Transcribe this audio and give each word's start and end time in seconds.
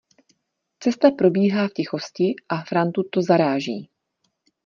Cesta 0.79 1.11
probíhá 1.11 1.67
v 1.67 1.73
tichosti 1.73 2.35
a 2.49 2.61
Frantu 2.61 3.03
to 3.13 3.21
zaráží. 3.21 3.89